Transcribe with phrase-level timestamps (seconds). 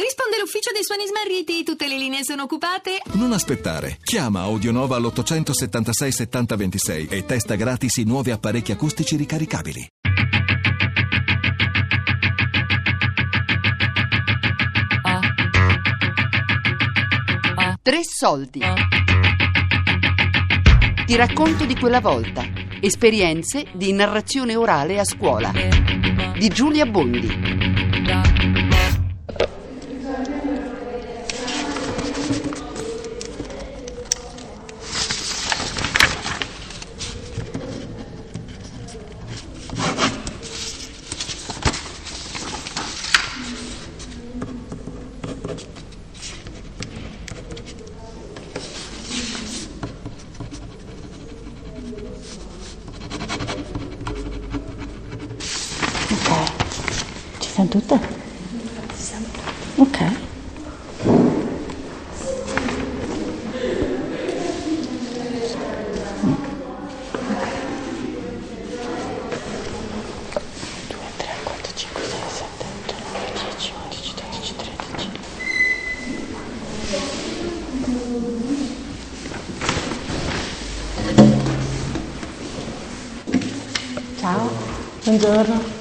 [0.00, 3.02] Risponde l'ufficio dei suoni smarriti, tutte le linee sono occupate.
[3.12, 3.98] Non aspettare.
[4.02, 9.86] Chiama Audionova all'876 7026 e testa gratis i nuovi apparecchi acustici ricaricabili.
[17.82, 18.60] Tre soldi.
[21.04, 22.42] Ti racconto di quella volta.
[22.80, 25.52] Esperienze di narrazione orale a scuola.
[26.38, 27.59] Di Giulia Bondi.
[72.42, 75.10] Otto, nove, dieci, undici, dodici, tredici.
[84.16, 84.50] Ciao,
[85.04, 85.79] buongiorno.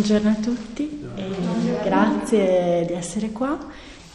[0.00, 1.28] Buongiorno a tutti e
[1.84, 3.58] grazie di essere qua.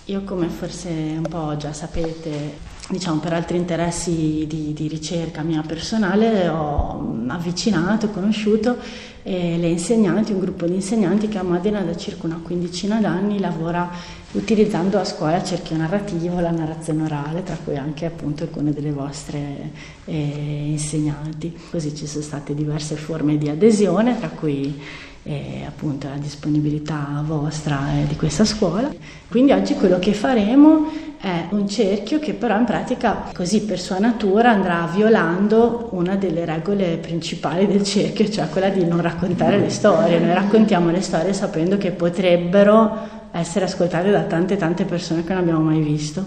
[0.05, 2.57] Io come forse un po' già sapete,
[2.89, 8.77] diciamo per altri interessi di, di ricerca mia personale, ho avvicinato, conosciuto
[9.21, 13.39] eh, le insegnanti, un gruppo di insegnanti che a Modena da circa una quindicina d'anni
[13.39, 13.87] lavora
[14.31, 19.69] utilizzando a scuola cerchio narrativo, la narrazione orale, tra cui anche appunto alcune delle vostre
[20.05, 21.55] eh, insegnanti.
[21.69, 24.81] Così ci sono state diverse forme di adesione, tra cui
[25.27, 28.93] e appunto la disponibilità vostra e di questa scuola.
[29.27, 30.87] Quindi oggi quello che faremo
[31.19, 36.45] è un cerchio che però in pratica così per sua natura andrà violando una delle
[36.45, 40.19] regole principali del cerchio, cioè quella di non raccontare le storie.
[40.19, 45.41] Noi raccontiamo le storie sapendo che potrebbero essere ascoltate da tante tante persone che non
[45.41, 46.23] abbiamo mai visto.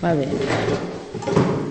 [0.00, 1.61] Va bene.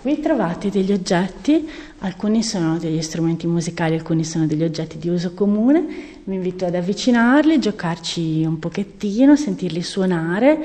[0.00, 1.68] Qui trovate degli oggetti,
[1.98, 5.84] alcuni sono degli strumenti musicali, alcuni sono degli oggetti di uso comune.
[6.24, 10.58] Vi invito ad avvicinarli, giocarci un pochettino, sentirli suonare.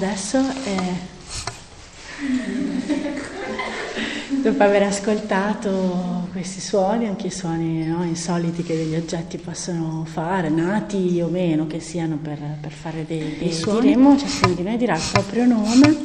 [0.00, 0.94] Adesso, eh,
[4.42, 10.50] dopo aver ascoltato questi suoni, anche i suoni no, insoliti che degli oggetti possono fare,
[10.50, 14.76] nati o meno che siano per, per fare dei, dei suoni, diremo, ciascuno di noi
[14.76, 15.96] dirà il proprio nome,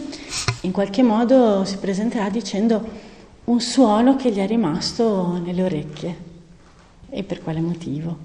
[0.61, 3.11] in qualche modo si presenterà dicendo
[3.43, 6.31] un suono che gli è rimasto nelle orecchie.
[7.11, 8.17] E per quale motivo.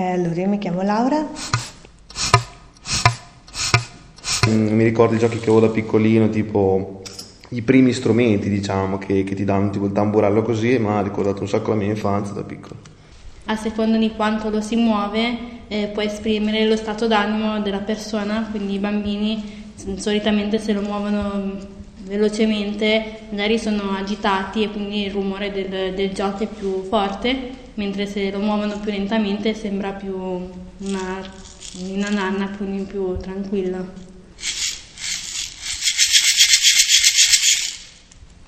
[0.00, 1.28] Eh, allora, io mi chiamo Laura.
[4.48, 7.02] Mm, Mi ricordo i giochi che avevo da piccolino, tipo
[7.50, 11.02] i primi strumenti, diciamo, che, che ti danno, tipo il tamburello così, e mi ha
[11.02, 12.76] ricordato un sacco la mia infanzia da piccolo.
[13.44, 15.36] A seconda di quanto lo si muove
[15.68, 21.58] eh, può esprimere lo stato d'animo della persona, quindi i bambini solitamente se lo muovono
[22.02, 28.30] velocemente magari sono agitati e quindi il rumore del, del è più forte, mentre se
[28.30, 31.22] lo muovono più lentamente sembra più una,
[31.88, 34.08] una nanna, quindi più tranquilla.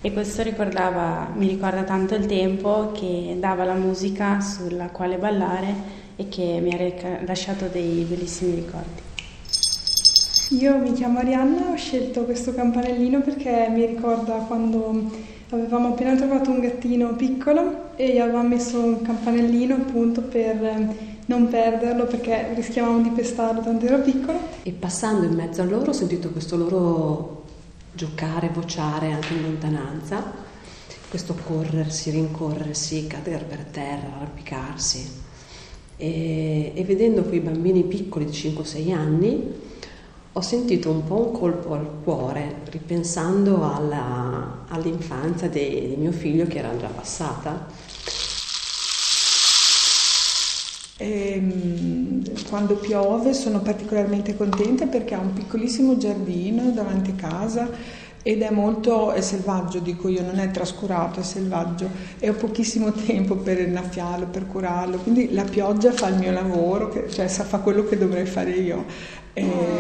[0.05, 6.01] E questo ricordava, mi ricorda tanto il tempo che dava la musica sulla quale ballare
[6.17, 9.12] e che mi ha lasciato dei bellissimi ricordi.
[10.59, 16.51] Io mi chiamo Arianna, ho scelto questo campanellino perché mi ricorda quando Avevamo appena trovato
[16.51, 20.95] un gattino piccolo e gli avevamo messo un campanellino appunto per ehm,
[21.27, 24.39] non perderlo perché rischiavamo di pestarlo tanto era piccolo.
[24.63, 27.45] E passando in mezzo a loro ho sentito questo loro
[27.93, 30.33] giocare, vociare anche in lontananza,
[31.11, 35.07] questo corrersi, rincorrersi, cadere per terra, arrampicarsi.
[35.99, 39.71] E, e vedendo quei bambini piccoli di 5-6 anni
[40.35, 46.47] ho sentito un po' un colpo al cuore ripensando alla, all'infanzia di, di, mio figlio
[46.47, 47.67] che era già passata.
[50.97, 57.69] Ehm, quando piove sono particolarmente contenta perché ha un piccolissimo giardino davanti a casa
[58.23, 62.93] ed è molto è selvaggio, dico io, non è trascurato, è selvaggio e ho pochissimo
[63.05, 67.85] tempo per innaffiarlo, per curarlo, quindi la pioggia fa il mio lavoro, cioè fa quello
[67.85, 69.21] che dovrei fare io.
[69.35, 69.73] E...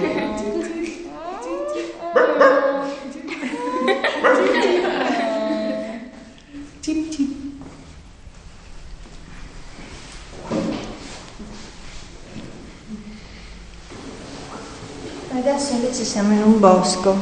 [15.34, 17.16] Adesso invece siamo in un bosco,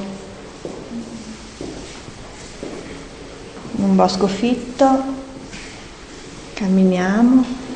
[3.77, 5.03] in un bosco fitto,
[6.55, 7.70] camminiamo.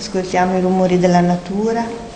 [0.00, 2.09] Ascoltiamo i rumori della natura.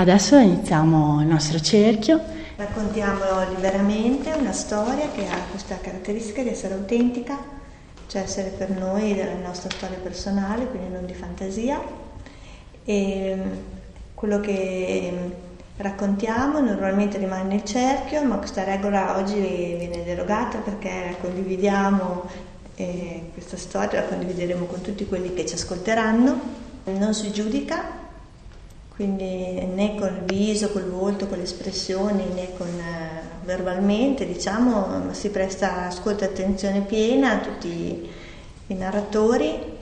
[0.00, 2.20] Adesso iniziamo il nostro cerchio.
[2.56, 3.20] Raccontiamo
[3.54, 7.36] liberamente una storia che ha questa caratteristica di essere autentica,
[8.10, 11.80] cioè essere per noi della nostra storia personale, quindi non di fantasia.
[12.84, 13.52] E mm,
[14.14, 15.30] quello che mm,
[15.76, 19.34] raccontiamo normalmente rimane nel cerchio, ma questa regola oggi
[19.78, 22.24] viene derogata perché condividiamo
[22.74, 26.58] eh, questa storia, la condivideremo con tutti quelli che ci ascolteranno.
[26.86, 27.84] Non si giudica,
[28.92, 35.30] quindi né col viso, col volto, con le espressioni, né con, eh, verbalmente, diciamo, si
[35.30, 38.08] presta ascolto e attenzione piena a tutti
[38.66, 39.78] i narratori.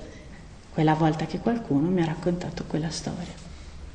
[0.73, 3.47] Quella volta che qualcuno mi ha raccontato quella storia.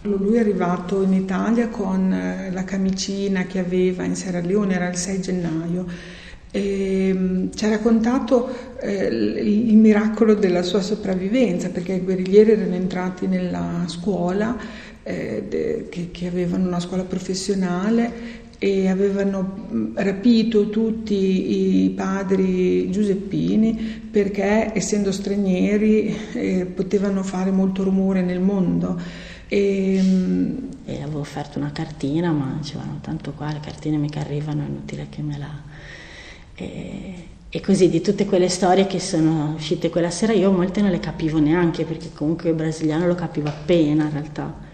[0.02, 4.90] Lui è arrivato in Italia con eh, la camicina che aveva in Sierra Leone, era
[4.90, 5.86] il 6 gennaio,
[6.52, 12.76] e mm, ci ha raccontato eh, il miracolo della sua sopravvivenza perché i guerriglieri erano
[12.76, 14.56] entrati nella scuola
[15.04, 22.90] eh, de, che, che avevano una scuola professionale e avevano mm, rapito tutti i padri
[22.90, 23.74] giuseppini
[24.10, 28.98] perché essendo stranieri eh, potevano fare molto rumore nel mondo.
[29.50, 34.64] E, mm, e, avevo offerto una cartina, ma dicevano tanto qua le cartine mica arrivano,
[34.64, 35.62] è inutile che me la...
[36.56, 40.90] E, e così di tutte quelle storie che sono uscite quella sera io molte non
[40.90, 44.72] le capivo neanche perché comunque il brasiliano lo capivo appena in realtà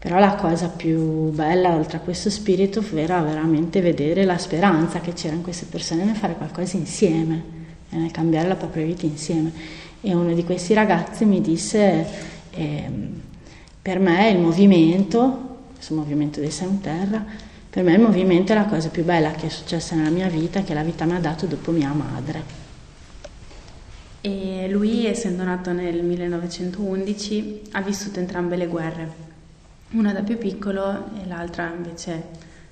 [0.00, 5.12] però la cosa più bella, oltre a questo spirito, era veramente vedere la speranza che
[5.12, 7.58] c'era in queste persone nel fare qualcosa insieme
[7.90, 9.52] nel cambiare la propria vita insieme.
[10.00, 12.06] E uno di questi ragazzi mi disse,
[12.50, 12.90] eh,
[13.82, 17.22] per me il movimento, questo movimento dei Sem Terra,
[17.68, 20.62] per me il movimento è la cosa più bella che è successa nella mia vita,
[20.62, 22.58] che la vita mi ha dato dopo mia madre.
[24.22, 29.28] E lui, essendo nato nel 1911, ha vissuto entrambe le guerre
[29.92, 32.22] una da più piccolo e l'altra invece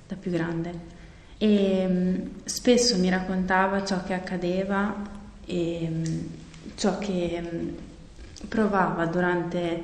[0.07, 0.97] da più grande.
[1.37, 4.95] E mm, spesso mi raccontava ciò che accadeva
[5.45, 6.03] e mm,
[6.75, 7.69] ciò che mm,
[8.47, 9.81] provava durante,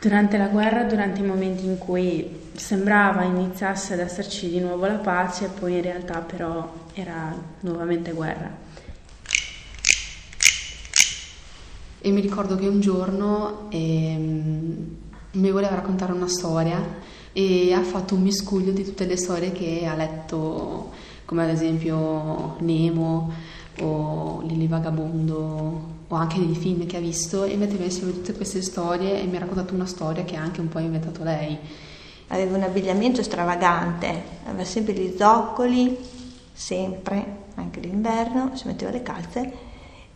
[0.00, 4.94] durante la guerra, durante i momenti in cui sembrava iniziasse ad esserci di nuovo la
[4.94, 8.60] pace poi in realtà però era nuovamente guerra.
[12.04, 15.01] E mi ricordo che un giorno ehm,
[15.32, 16.80] mi voleva raccontare una storia
[17.32, 20.90] e ha fatto un miscuglio di tutte le storie che ha letto,
[21.24, 23.32] come ad esempio Nemo,
[23.80, 28.60] o Lili Vagabondo o anche dei film che ha visto e metteva insieme tutte queste
[28.60, 31.58] storie e mi ha raccontato una storia che ha anche un po' inventato lei.
[32.28, 35.96] Aveva un abbigliamento stravagante, aveva sempre gli zoccoli,
[36.52, 39.52] sempre, anche d'inverno, si metteva le calze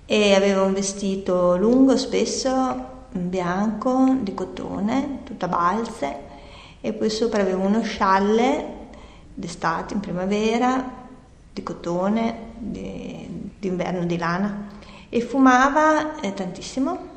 [0.05, 6.25] e aveva un vestito lungo spesso, bianco, di cotone, tutta balze
[6.81, 8.75] e poi sopra aveva uno scialle
[9.35, 11.05] d'estate, in primavera,
[11.53, 14.69] di cotone, di, d'inverno di lana
[15.09, 17.15] e fumava eh, tantissimo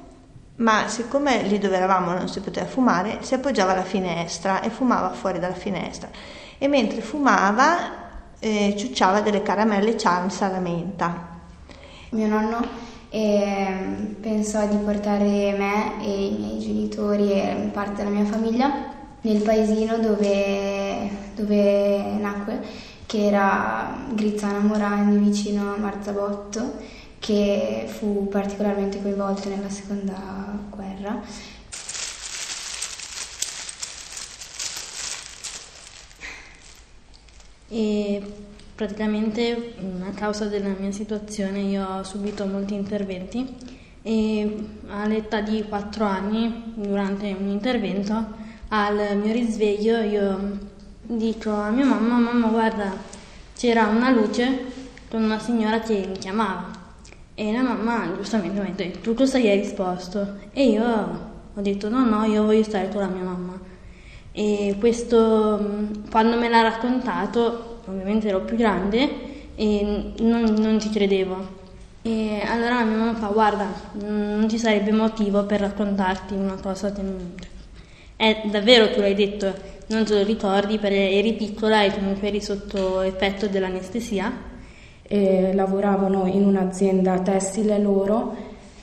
[0.60, 5.12] ma siccome lì dove eravamo non si poteva fumare, si appoggiava alla finestra e fumava
[5.12, 6.10] fuori dalla finestra.
[6.58, 7.77] E mentre fumava
[8.39, 11.38] eh, ciucciava delle caramelle Charms alla menta.
[12.10, 18.25] Mio nonno eh, pensò di portare me e i miei genitori e parte della mia
[18.25, 22.62] famiglia nel paesino dove, dove nacque,
[23.06, 30.16] che era Grizzana Morani vicino a Marzabotto che fu particolarmente coinvolto nella seconda
[30.70, 31.22] guerra.
[37.72, 38.49] E
[38.79, 39.74] praticamente
[40.07, 43.45] a causa della mia situazione io ho subito molti interventi
[44.01, 44.55] e
[44.88, 48.25] all'età di 4 anni, durante un intervento,
[48.69, 50.59] al mio risveglio io
[51.01, 52.93] dico a mia mamma, mamma guarda,
[53.53, 54.67] c'era una luce
[55.09, 56.71] con una signora che mi chiamava.
[57.33, 60.36] E la mamma giustamente mi ha detto, tu cosa gli hai risposto?
[60.53, 60.86] E io
[61.53, 63.59] ho detto, no, no, io voglio stare con la mia mamma.
[64.31, 69.10] E questo, mm, quando me l'ha raccontato, ovviamente ero più grande
[69.55, 71.58] e non, non ci credevo.
[72.01, 77.01] E allora mia mamma fa, guarda, non ci sarebbe motivo per raccontarti una cosa che
[77.01, 77.34] non...
[78.15, 79.53] È davvero tu l'hai detto,
[79.88, 80.77] non te lo ricordi?
[80.77, 84.31] Perché eri piccola e comunque eri sotto effetto dell'anestesia.
[85.01, 88.36] E lavoravano in un'azienda tessile loro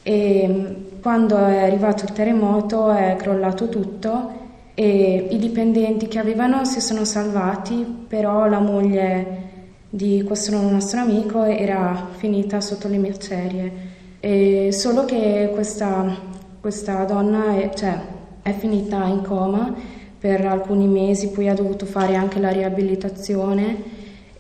[0.03, 4.46] e mm, quando è arrivato il terremoto è crollato tutto
[4.79, 9.45] e i dipendenti che avevano si sono salvati, però la moglie
[9.89, 13.73] di questo nostro amico era finita sotto le macerie.
[14.21, 16.15] E solo che questa,
[16.61, 17.99] questa donna è, cioè,
[18.43, 19.75] è finita in coma
[20.19, 23.83] per alcuni mesi, poi ha dovuto fare anche la riabilitazione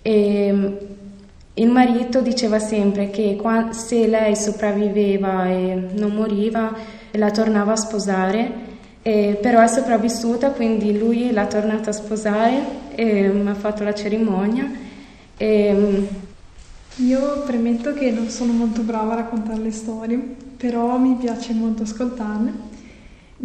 [0.02, 0.75] e mm,
[1.55, 3.40] il marito diceva sempre che
[3.71, 6.75] se lei sopravviveva e non moriva,
[7.12, 8.75] la tornava a sposare,
[9.06, 12.60] eh, però è sopravvissuta, quindi lui l'ha tornata a sposare
[12.96, 14.68] e mi ha fatto la cerimonia.
[15.36, 16.08] E,
[16.96, 20.20] io premetto che non sono molto brava a raccontare le storie,
[20.56, 22.52] però mi piace molto ascoltarle.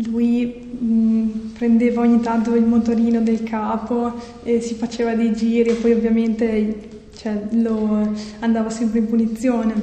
[0.08, 5.92] Lui mh, prendeva ogni tanto il motorino del capo e si faceva dei giri poi
[5.92, 9.74] ovviamente cioè lo andava sempre in punizione,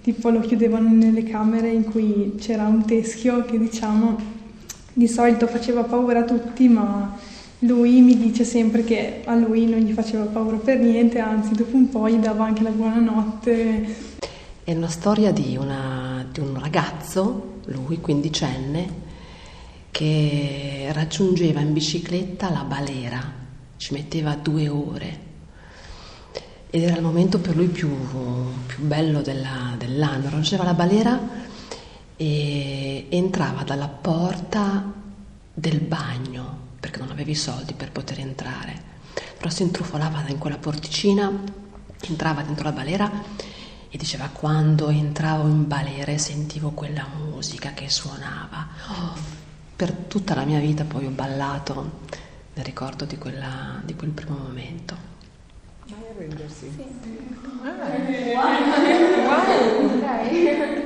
[0.00, 4.33] tipo lo chiudevano nelle camere in cui c'era un teschio che diciamo
[4.94, 7.16] di solito faceva paura a tutti, ma
[7.58, 11.76] lui mi dice sempre che a lui non gli faceva paura per niente, anzi dopo
[11.76, 14.12] un po' gli dava anche la buonanotte.
[14.62, 19.02] È una storia di, una, di un ragazzo, lui quindicenne,
[19.90, 23.20] che raggiungeva in bicicletta la balera,
[23.76, 25.32] ci metteva due ore
[26.74, 27.88] ed era il momento per lui più,
[28.66, 30.24] più bello della, dell'anno.
[30.24, 31.20] Raggiungeva la balera
[32.16, 34.92] e entrava dalla porta
[35.52, 38.92] del bagno perché non aveva i soldi per poter entrare.
[39.38, 41.30] Però si intrufolava in quella porticina,
[42.02, 43.10] entrava dentro la balera
[43.88, 48.68] e diceva quando entravo in balera e sentivo quella musica che suonava.
[48.88, 49.14] Oh,
[49.76, 52.00] per tutta la mia vita poi ho ballato
[52.54, 54.96] nel ricordo di, quella, di quel primo momento.
[55.86, 56.70] Vai a rendersi.
[56.74, 56.84] Sì.
[57.62, 57.72] Ah.
[58.34, 58.54] Wow.
[59.24, 60.28] wow.
[60.28, 60.83] Ci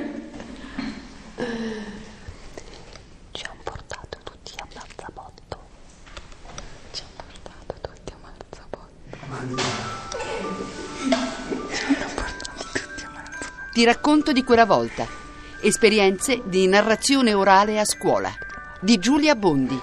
[13.79, 15.07] Ti racconto di quella volta.
[15.61, 18.29] Esperienze di narrazione orale a scuola
[18.81, 19.81] di Giulia Bondi.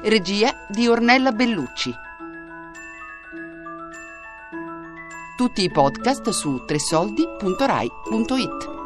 [0.00, 1.94] Regia di Ornella Bellucci.
[5.36, 8.81] Tutti i podcast su tresoldi.rai.it.